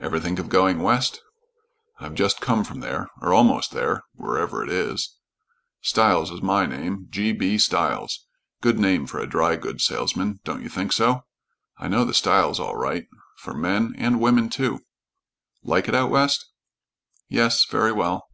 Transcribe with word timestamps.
"Ever 0.00 0.18
think 0.18 0.38
of 0.38 0.48
going 0.48 0.78
west?" 0.82 1.20
"I've 2.00 2.14
just 2.14 2.40
come 2.40 2.64
from 2.64 2.80
there 2.80 3.10
or 3.20 3.34
almost 3.34 3.72
there 3.72 4.04
whereever 4.14 4.64
it 4.64 4.70
is." 4.70 5.18
"Stiles 5.82 6.30
is 6.30 6.40
my 6.40 6.64
name 6.64 7.08
G. 7.10 7.32
B. 7.32 7.58
Stiles. 7.58 8.24
Good 8.62 8.78
name 8.78 9.06
for 9.06 9.18
a 9.18 9.26
dry 9.26 9.56
goods 9.56 9.84
salesman, 9.84 10.40
don't 10.44 10.62
you 10.62 10.70
think 10.70 10.94
so? 10.94 11.24
I 11.76 11.88
know 11.88 12.06
the 12.06 12.14
styles 12.14 12.58
all 12.58 12.74
right, 12.76 13.04
for 13.36 13.52
men, 13.52 13.94
and 13.98 14.18
women 14.18 14.48
too. 14.48 14.80
Like 15.62 15.88
it 15.88 15.94
out 15.94 16.08
west?" 16.08 16.46
"Yes. 17.28 17.66
Very 17.66 17.92
well." 17.92 18.30